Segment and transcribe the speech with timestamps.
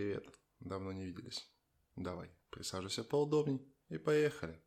[0.00, 0.24] привет.
[0.60, 1.46] Давно не виделись.
[1.94, 3.60] Давай, присаживайся поудобней
[3.90, 4.58] и поехали.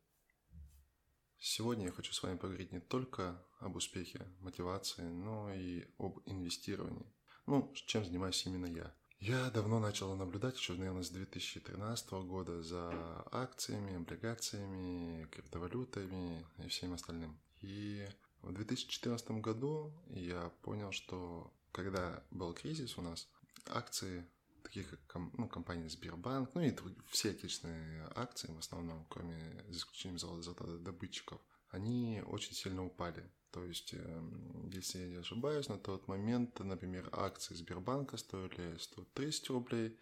[1.38, 7.12] Сегодня я хочу с вами поговорить не только об успехе, мотивации, но и об инвестировании.
[7.46, 8.94] Ну, чем занимаюсь именно я.
[9.18, 12.92] Я давно начал наблюдать, еще, наверное, с 2013 года за
[13.32, 17.40] акциями, облигациями, криптовалютами и всем остальным.
[17.60, 18.08] И
[18.40, 23.28] в 2014 году я понял, что когда был кризис у нас,
[23.66, 24.24] акции
[24.64, 26.74] таких как ну, компания Сбербанк, ну и
[27.10, 33.30] все отечественные акции в основном, кроме за исключением золотодобытчиков, они очень сильно упали.
[33.50, 39.50] То есть, эм, если я не ошибаюсь, на тот момент, например, акции Сбербанка стоили 130
[39.50, 40.00] рублей,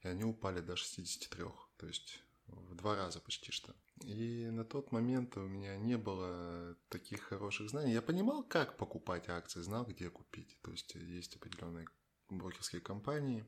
[0.00, 1.44] и они упали до 63.
[1.76, 3.74] То есть в два раза почти что.
[4.02, 7.92] И на тот момент у меня не было таких хороших знаний.
[7.92, 10.58] Я понимал, как покупать акции, знал, где купить.
[10.62, 11.86] То есть есть определенные
[12.30, 13.44] брокерские компании,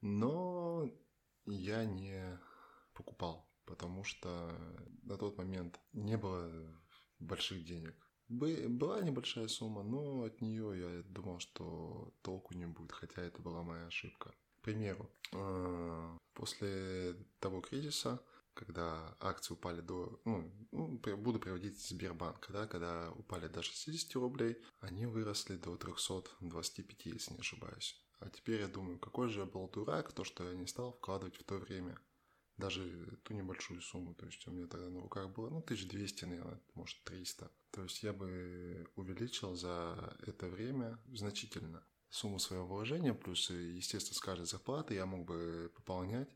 [0.00, 0.90] но
[1.46, 2.38] я не
[2.94, 4.52] покупал, потому что
[5.02, 6.50] на тот момент не было
[7.18, 7.94] больших денег.
[8.28, 13.62] Была небольшая сумма, но от нее я думал, что толку не будет, хотя это была
[13.62, 14.32] моя ошибка.
[14.60, 18.22] К примеру, э, после того кризиса,
[18.54, 20.20] когда акции упали до...
[20.24, 27.06] Ну, ну буду приводить Сбербанк, да, когда упали до 60 рублей, они выросли до 325,
[27.06, 28.00] если не ошибаюсь.
[28.20, 31.36] А теперь я думаю, какой же я был дурак, то, что я не стал вкладывать
[31.36, 31.98] в то время
[32.58, 34.14] даже ту небольшую сумму.
[34.14, 37.50] То есть у меня тогда на руках было, ну, 1200, наверное, может, 300.
[37.70, 44.20] То есть я бы увеличил за это время значительно сумму своего вложения, плюс, естественно, с
[44.20, 46.28] каждой зарплаты я мог бы пополнять,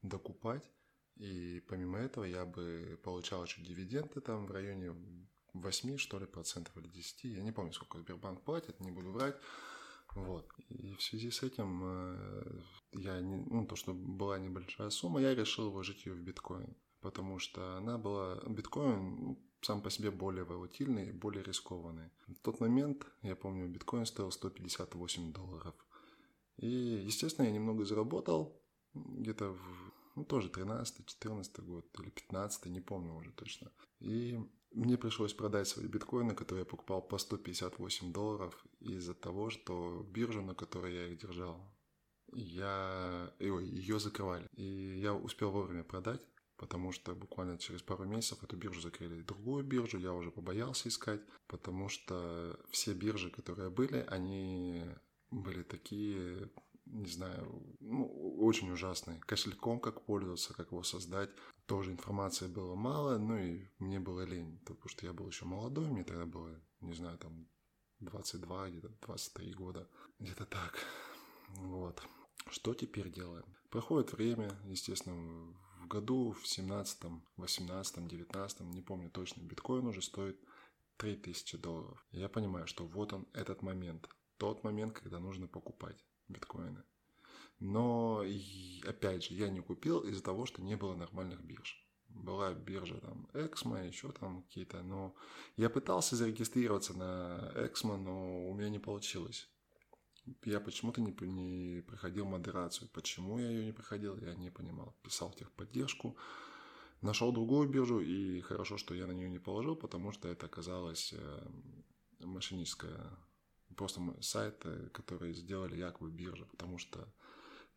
[0.00, 0.68] докупать.
[1.16, 4.94] И помимо этого я бы получал еще дивиденды там в районе
[5.52, 7.24] 8, что ли, процентов или 10.
[7.24, 9.36] Я не помню, сколько Сбербанк платит, не буду врать.
[10.26, 10.52] Вот.
[10.68, 12.60] И в связи с этим э,
[12.92, 16.76] я, не, ну, то, что была небольшая сумма, я решил вложить ее в биткоин.
[17.00, 22.10] Потому что она была, биткоин сам по себе более волатильный и более рискованный.
[22.26, 25.74] В тот момент, я помню, биткоин стоил 158 долларов.
[26.56, 28.60] И, естественно, я немного заработал,
[28.94, 33.70] где-то в, ну, тоже 13-14 год или 15 не помню уже точно.
[34.00, 34.38] И
[34.72, 40.42] мне пришлось продать свои биткоины, которые я покупал по 158 долларов из-за того, что биржа,
[40.42, 41.60] на которой я их держал,
[42.32, 43.32] я...
[43.40, 44.46] Ой, ее закрывали.
[44.52, 46.20] И я успел вовремя продать,
[46.56, 49.22] потому что буквально через пару месяцев эту биржу закрыли.
[49.22, 54.84] Другую биржу я уже побоялся искать, потому что все биржи, которые были, они
[55.30, 56.50] были такие
[56.92, 58.06] не знаю, ну,
[58.38, 59.20] очень ужасный.
[59.20, 61.30] Кошельком как пользоваться, как его создать.
[61.66, 65.86] Тоже информации было мало, ну и мне было лень, потому что я был еще молодой,
[65.86, 67.48] мне тогда было, не знаю, там
[68.00, 69.88] 22, где-то 23 года,
[70.18, 70.78] где-то так.
[71.48, 72.02] Вот.
[72.50, 73.44] Что теперь делаем?
[73.70, 75.14] Проходит время, естественно,
[75.80, 77.02] в году, в 17,
[77.36, 80.40] 18, 19, не помню точно, биткоин уже стоит
[80.96, 82.06] 3000 долларов.
[82.12, 86.82] Я понимаю, что вот он, этот момент, тот момент, когда нужно покупать биткоины.
[87.60, 88.24] Но,
[88.84, 91.84] опять же, я не купил из-за того, что не было нормальных бирж.
[92.08, 95.14] Была биржа там Эксмо, еще там какие-то, но
[95.56, 99.48] я пытался зарегистрироваться на Эксмо, но у меня не получилось.
[100.44, 102.88] Я почему-то не, не проходил модерацию.
[102.92, 104.94] Почему я ее не проходил, я не понимал.
[105.02, 106.16] Писал техподдержку,
[107.02, 111.14] нашел другую биржу, и хорошо, что я на нее не положил, потому что это оказалось
[111.16, 111.48] э,
[112.20, 113.10] мошенническая
[113.76, 117.08] просто сайт, который сделали якобы биржа, потому что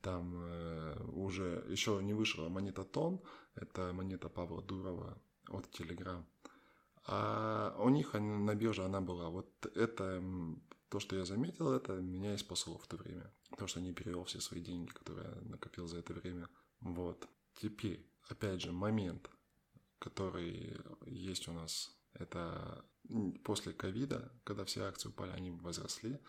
[0.01, 3.21] там э, уже еще не вышла монета Тон,
[3.55, 6.23] это монета Павла Дурова от Telegram.
[7.05, 9.29] А у них на бирже она была.
[9.29, 10.23] Вот это,
[10.89, 13.31] то, что я заметил, это меня и спасло в то время.
[13.57, 16.47] То, что не перевел все свои деньги, которые я накопил за это время.
[16.79, 17.27] Вот.
[17.55, 19.29] Теперь, опять же, момент,
[19.99, 22.85] который есть у нас, это
[23.43, 26.19] после ковида, когда все акции упали, они возросли.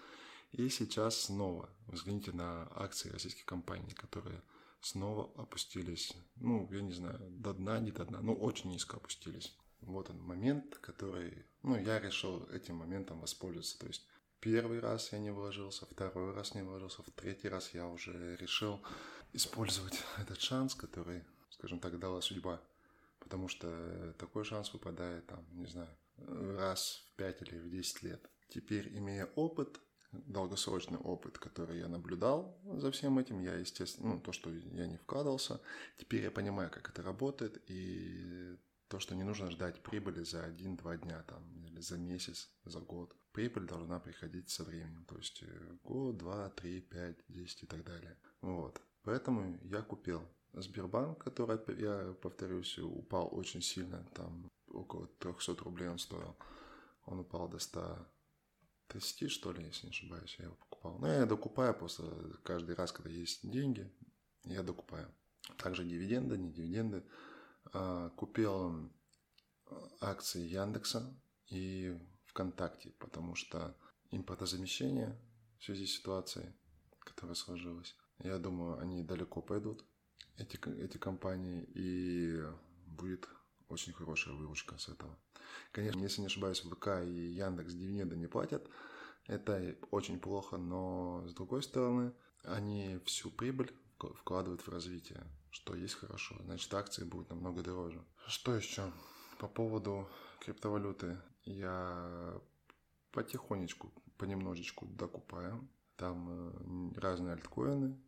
[0.53, 4.43] И сейчас снова взгляните на акции российских компаний, которые
[4.81, 9.57] снова опустились, ну, я не знаю, до дна, не до дна, ну, очень низко опустились.
[9.81, 13.79] Вот он момент, который, ну, я решил этим моментом воспользоваться.
[13.79, 14.07] То есть
[14.41, 18.83] первый раз я не вложился, второй раз не вложился, в третий раз я уже решил
[19.33, 22.61] использовать этот шанс, который, скажем так, дала судьба.
[23.23, 28.31] Потому что такой шанс выпадает там, не знаю, раз в 5 или в 10 лет.
[28.49, 29.81] Теперь, имея опыт,
[30.13, 34.99] долгосрочный опыт, который я наблюдал за всем этим, я, естественно, ну, то, что я не
[34.99, 35.61] вкладывался,
[35.97, 38.59] теперь я понимаю, как это работает, и
[38.89, 43.17] то, что не нужно ждать прибыли за один-два дня, там, или за месяц, за год.
[43.33, 47.83] Прибыль должна приходить со временем, то есть э, год, два, три, пять, десять и так
[47.85, 48.19] далее.
[48.43, 48.83] Вот.
[49.03, 50.23] Поэтому я купил
[50.55, 56.37] Сбербанк, который, я повторюсь, упал очень сильно, там около 300 рублей он стоил.
[57.05, 60.99] Он упал до 130, что ли, если не ошибаюсь, я его покупал.
[60.99, 62.05] Но я докупаю просто
[62.45, 63.91] каждый раз, когда есть деньги,
[64.45, 65.13] я докупаю.
[65.57, 67.05] Также дивиденды, не дивиденды.
[67.73, 68.91] А, купил
[70.01, 73.77] акции Яндекса и ВКонтакте, потому что
[74.11, 75.19] импортозамещение
[75.59, 76.53] в связи с ситуацией,
[77.01, 79.85] которая сложилась, я думаю, они далеко пойдут,
[80.37, 82.43] эти, эти компании, и
[82.87, 83.29] будет
[83.69, 85.19] очень хорошая выручка с этого.
[85.73, 88.69] Конечно, если не ошибаюсь, ВК и Яндекс дивиденды не платят.
[89.27, 93.73] Это очень плохо, но с другой стороны, они всю прибыль
[94.17, 96.37] вкладывают в развитие, что есть хорошо.
[96.43, 98.05] Значит, акции будут намного дороже.
[98.27, 98.93] Что еще?
[99.39, 100.09] По поводу
[100.41, 102.41] криптовалюты я
[103.13, 105.69] потихонечку, понемножечку докупаю.
[105.97, 108.01] Там э, разные альткоины,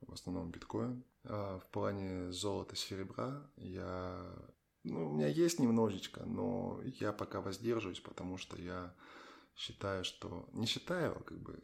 [0.00, 1.04] в основном биткоин.
[1.24, 4.34] А в плане золота, серебра я...
[4.82, 8.94] Ну, у меня есть немножечко, но я пока воздерживаюсь, потому что я
[9.56, 10.48] считаю, что...
[10.52, 11.62] Не считаю, а как бы...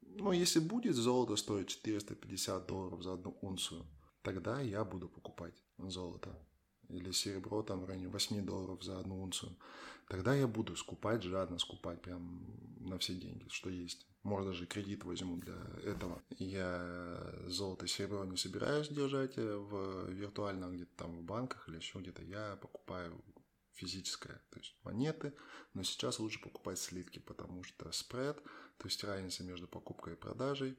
[0.00, 3.84] Ну, если будет золото стоить 450 долларов за одну унцию,
[4.22, 6.30] тогда я буду покупать золото.
[6.88, 9.56] Или серебро там в районе 8 долларов за одну унцию.
[10.08, 12.46] Тогда я буду скупать, жадно скупать прям
[12.80, 14.06] на все деньги, что есть.
[14.24, 15.54] Может, даже кредит возьму для
[15.84, 16.22] этого.
[16.30, 21.76] Я золото и серебро не собираюсь держать э, в виртуальном где-то там в банках или
[21.76, 22.22] еще где-то.
[22.22, 23.22] Я покупаю
[23.74, 25.34] физическое, то есть монеты,
[25.74, 28.42] но сейчас лучше покупать слитки, потому что спред,
[28.78, 30.78] то есть разница между покупкой и продажей,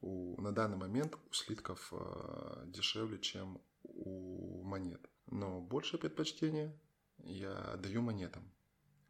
[0.00, 5.06] у, на данный момент у слитков э, дешевле, чем у монет.
[5.26, 6.74] Но большее предпочтение
[7.18, 8.50] я даю монетам,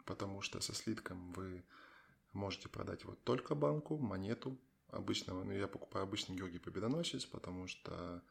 [0.05, 1.65] потому что со слитком вы
[2.37, 5.43] можете продать вот только банку, монету обычного.
[5.44, 8.23] Ну, я покупаю обычный Георгий Победоносец, потому что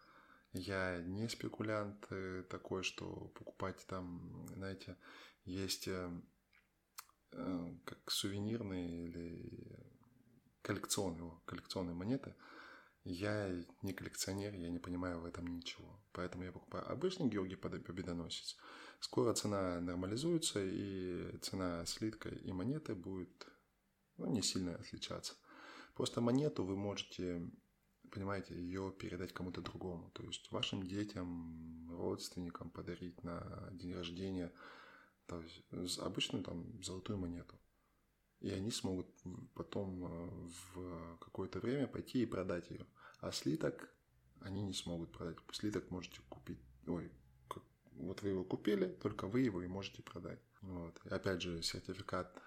[0.53, 4.95] я не спекулянт э, такой, что покупать там, знаете,
[5.43, 6.09] есть э,
[7.33, 9.85] э, как сувенирные или
[10.61, 12.33] коллекционные, коллекционные монеты.
[13.03, 13.51] Я
[13.83, 15.99] не коллекционер, я не понимаю в этом ничего.
[16.11, 18.57] Поэтому я покупаю обычный Георгий Победоносец.
[18.99, 23.45] Скоро цена нормализуется, и цена слитка и монеты будет
[24.17, 25.35] ну, не сильно отличаться.
[25.93, 27.49] Просто монету вы можете,
[28.11, 30.11] понимаете, ее передать кому-то другому.
[30.11, 34.51] То есть вашим детям, родственникам подарить на день рождения
[35.27, 37.55] то есть, обычную там золотую монету.
[38.41, 39.07] И они смогут
[39.55, 42.85] потом э, в какое-то время пойти и продать ее.
[43.19, 43.89] А слиток
[44.41, 45.37] они не смогут продать.
[45.51, 46.59] Слиток можете купить.
[46.85, 47.11] Ой,
[47.93, 50.39] вот вы его купили, только вы его и можете продать.
[50.61, 50.99] Вот.
[51.05, 52.39] И опять же, сертификат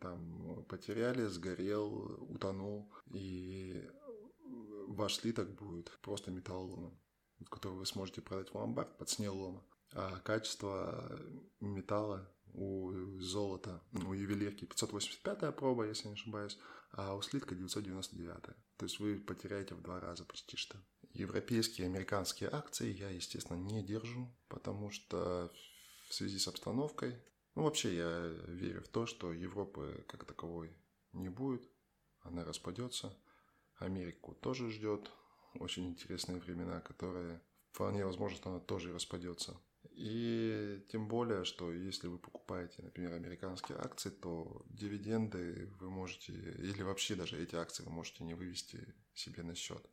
[0.00, 3.88] там потеряли, сгорел, утонул, и
[4.88, 6.98] ваш слиток будет просто металлоломом,
[7.50, 9.64] который вы сможете продать в ломбард под снеллома.
[9.92, 11.20] А качество
[11.60, 16.58] металла у золота, у ювелирки 585 проба, если не ошибаюсь,
[16.92, 18.42] а у слитка 999.
[18.76, 20.78] То есть вы потеряете в два раза почти что.
[21.12, 25.52] Европейские, американские акции я, естественно, не держу, потому что
[26.08, 27.16] в связи с обстановкой
[27.54, 28.18] ну, вообще я
[28.48, 30.76] верю в то, что Европы как таковой
[31.12, 31.62] не будет,
[32.20, 33.16] она распадется.
[33.76, 35.10] Америку тоже ждет
[35.54, 37.40] очень интересные времена, которые
[37.70, 39.56] вполне возможно, что она тоже распадется.
[39.90, 46.82] И тем более, что если вы покупаете, например, американские акции, то дивиденды вы можете, или
[46.82, 49.84] вообще даже эти акции вы можете не вывести себе на счет.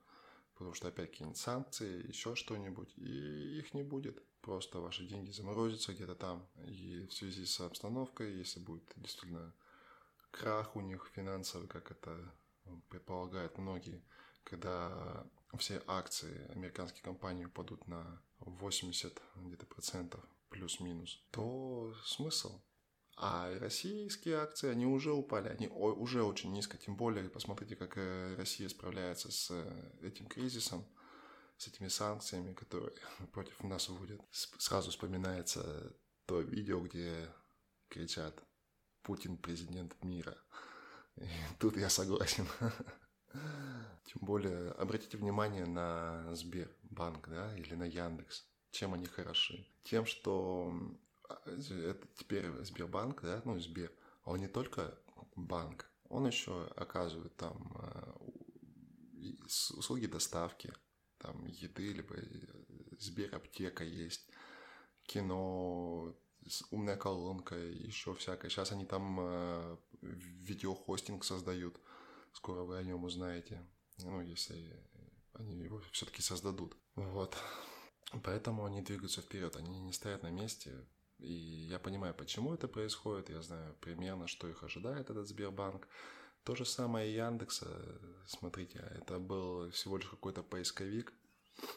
[0.62, 5.91] Потому что опять какие-нибудь санкции, еще что-нибудь, и их не будет просто ваши деньги заморозятся
[5.91, 6.48] где-то там.
[6.68, 9.56] И в связи с обстановкой, если будет действительно
[10.30, 12.32] крах у них финансовый, как это
[12.89, 14.03] предполагают многие,
[14.44, 15.25] когда
[15.58, 22.62] все акции американских компаний упадут на 80 где-то процентов плюс-минус, то смысл?
[23.18, 28.36] А российские акции, они уже упали, они уже очень низко, тем более посмотрите, как э,
[28.36, 30.86] Россия справляется с э, этим кризисом–
[31.62, 32.91] с этими санкциями, которые
[33.34, 34.20] против нас вводят.
[34.32, 37.30] Сразу вспоминается то видео, где
[37.88, 38.44] кричат
[39.03, 40.36] «Путин президент мира».
[41.18, 41.27] И
[41.60, 42.48] тут я согласен.
[43.32, 48.50] Тем более, обратите внимание на Сбербанк, да, или на Яндекс.
[48.72, 49.68] Чем они хороши?
[49.84, 50.74] Тем, что
[51.46, 53.92] это теперь Сбербанк, да, ну, Сбер,
[54.24, 54.98] он не только
[55.36, 58.18] банк, он еще оказывает там а,
[59.78, 60.74] услуги доставки,
[61.18, 62.26] там еды, либо э,
[63.00, 64.28] Сбераптека есть,
[65.04, 66.16] кино,
[66.72, 68.50] умная колонка, еще всякое.
[68.50, 71.80] Сейчас они там э, видеохостинг создают,
[72.34, 73.66] скоро вы о нем узнаете,
[74.00, 74.76] ну, если
[75.34, 76.76] они его все-таки создадут.
[76.96, 77.38] Вот.
[78.24, 80.86] Поэтому они двигаются вперед, они не стоят на месте.
[81.22, 85.88] И я понимаю, почему это происходит, я знаю примерно, что их ожидает этот Сбербанк.
[86.44, 87.68] То же самое и Яндекса.
[88.28, 91.13] Смотрите, это был всего лишь какой-то поисковик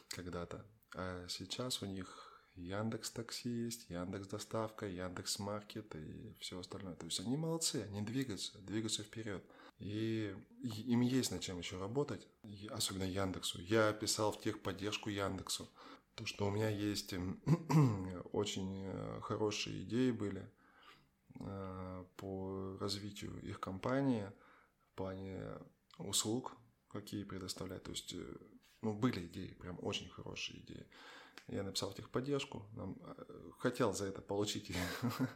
[0.08, 0.64] когда-то.
[0.94, 6.94] А сейчас у них Яндекс Такси есть, Яндекс Доставка, Яндекс Маркет и все остальное.
[6.94, 9.44] То есть они молодцы, они двигаются, двигаются вперед.
[9.78, 12.26] И им есть над чем еще работать,
[12.70, 13.60] особенно Яндексу.
[13.60, 15.68] Я писал в техподдержку Яндексу,
[16.14, 17.14] то, что у меня есть
[18.32, 20.48] очень э, хорошие идеи были
[21.40, 24.30] э, по развитию их компании
[24.92, 25.42] в плане
[25.98, 26.56] услуг,
[26.88, 27.84] какие предоставляют.
[27.84, 28.36] То есть, э,
[28.82, 30.86] ну, были идеи, прям очень хорошие идеи.
[31.48, 32.96] Я написал в техподдержку, нам,
[33.58, 34.74] хотел за это получить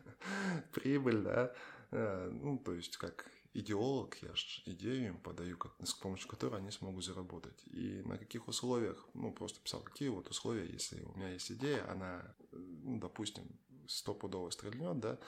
[0.72, 1.54] прибыль, да,
[1.90, 6.70] ну, то есть как идеолог, я же идею им подаю, как, с помощью которой они
[6.70, 7.62] смогут заработать.
[7.66, 11.90] И на каких условиях, ну, просто писал, какие вот условия, если у меня есть идея,
[11.90, 13.44] она, ну, допустим,
[13.86, 15.18] стопудово стрельнет, да,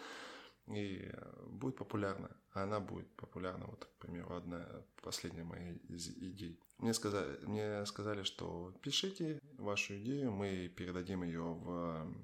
[0.66, 1.10] и
[1.46, 2.30] будет популярна.
[2.52, 6.60] Она будет популярна, вот, к примеру, одна последняя моя из идей.
[6.78, 12.14] Мне сказали, мне сказали, что пишите вашу идею, мы передадим ее в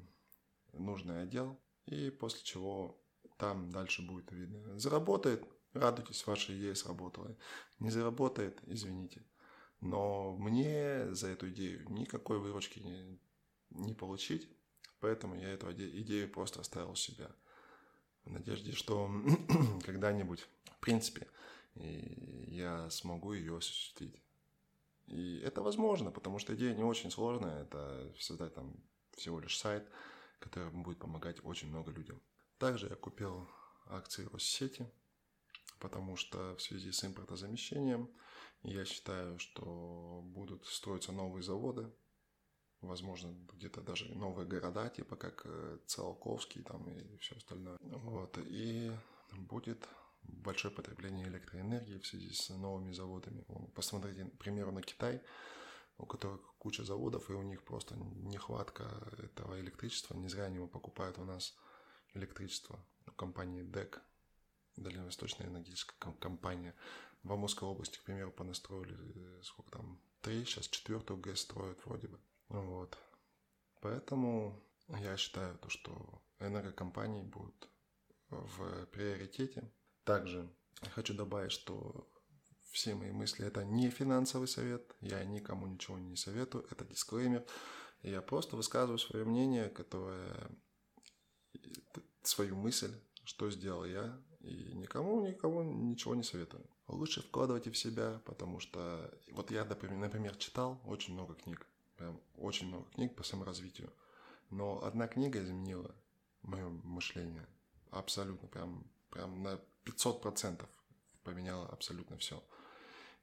[0.73, 3.01] нужный отдел, и после чего
[3.39, 4.79] там дальше будет видно.
[4.79, 5.45] Заработает,
[5.77, 7.37] Радуйтесь, ваша идея сработала.
[7.79, 9.23] Не заработает, извините.
[9.81, 13.21] Но мне за эту идею никакой выручки не,
[13.71, 14.49] не получить,
[15.01, 17.31] поэтому я эту идею просто оставил у себя.
[18.25, 19.11] В надежде, что
[19.85, 21.29] когда-нибудь, в принципе,
[21.75, 24.19] я смогу ее осуществить.
[25.09, 27.63] И это возможно, потому что идея не очень сложная.
[27.63, 28.75] Это создать там
[29.13, 29.87] всего лишь сайт,
[30.41, 32.21] который будет помогать очень много людям.
[32.59, 33.47] Также я купил
[33.89, 34.91] акции Россети–
[35.79, 38.11] потому что в связи с импортозамещением
[38.63, 41.93] я считаю, что будут строиться новые заводы,
[42.81, 47.79] возможно, где-то даже новые города, типа как э, Циолковский там и все остальное.
[47.81, 48.39] Вот.
[48.39, 48.93] И
[49.33, 49.89] будет
[50.23, 53.45] большое потребление электроэнергии в связи с новыми заводами.
[53.75, 55.23] Посмотрите, к примеру, на Китай,
[55.99, 58.85] у которых куча заводов, и у них просто нехватка
[59.19, 60.15] этого электричества.
[60.15, 61.57] Не зря они покупают у нас
[62.15, 64.01] электричество у компании DEC,
[64.77, 66.75] Дальневосточная энергетическая компания.
[67.23, 72.09] В Амурской области, к примеру, понастроили, э, сколько там, три, сейчас четвертую ГЭС строят вроде
[72.09, 72.21] бы.
[72.49, 72.97] Вот.
[73.81, 77.69] Поэтому я считаю, то, что энергокомпании будут
[78.31, 79.71] в приоритете.
[80.05, 80.49] Также
[80.95, 82.09] хочу добавить, что
[82.71, 87.45] все мои мысли это не финансовый совет, я никому ничего не советую, это дисклеймер.
[88.03, 90.51] Я просто высказываю свое мнение, которое
[92.23, 92.93] свою мысль,
[93.25, 96.65] что сделал я, и никому, никому ничего не советую.
[96.87, 102.69] Лучше вкладывайте в себя, потому что вот я, например, читал очень много книг, прям очень
[102.69, 103.93] много книг по саморазвитию.
[104.51, 105.95] Но одна книга изменила
[106.43, 107.47] мое мышление
[107.91, 110.65] абсолютно, прям, прям на 500%
[111.25, 112.43] поменяла абсолютно все.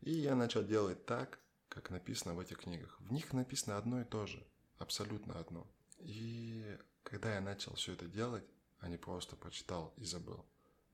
[0.01, 1.39] И я начал делать так,
[1.69, 2.99] как написано в этих книгах.
[2.99, 4.45] В них написано одно и то же,
[4.77, 5.65] абсолютно одно.
[5.99, 8.43] И когда я начал все это делать,
[8.79, 10.45] а не просто прочитал и забыл,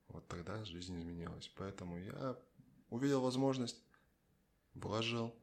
[0.09, 1.51] вот тогда жизнь изменилась.
[1.55, 2.37] Поэтому я
[2.89, 3.81] увидел возможность,
[4.73, 5.33] вложил,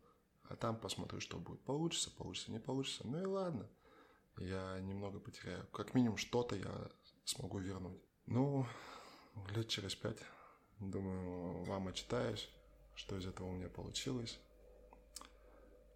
[0.48, 1.60] а там посмотрю, что будет.
[1.64, 3.06] Получится, получится, не получится.
[3.06, 3.68] Ну и ладно.
[4.38, 5.66] Я немного потеряю.
[5.72, 6.90] Как минимум что-то я
[7.24, 8.00] смогу вернуть.
[8.26, 8.66] Ну,
[9.54, 10.18] лет через пять,
[10.78, 12.48] думаю, вам отчитаюсь,
[12.94, 14.38] что из этого у меня получилось.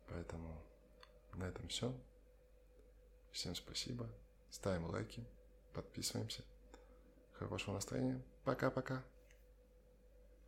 [0.08, 0.62] Поэтому
[1.34, 1.94] на этом все.
[3.32, 4.08] Всем спасибо.
[4.50, 5.24] Ставим лайки,
[5.72, 6.44] подписываемся.
[7.32, 8.22] Хорошего настроения.
[8.44, 9.02] Пока-пока.